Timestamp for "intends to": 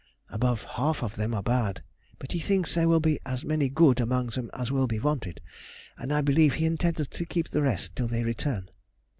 6.65-7.25